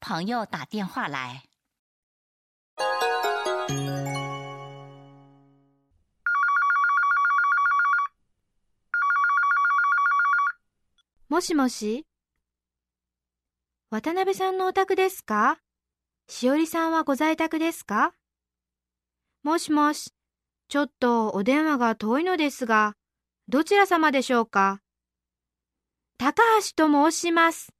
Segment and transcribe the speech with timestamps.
[0.00, 1.44] 朋友打电话来。
[11.28, 12.06] もしもし？
[13.90, 15.58] 渡辺さんのお宅ですか？
[16.26, 18.12] しおりさんはご在宅ですか？
[19.42, 20.12] もしもし、
[20.68, 22.94] ちょっとお電話が遠いのですが、
[23.48, 24.80] どちら様でしょうか？
[26.18, 27.72] 高橋と申します。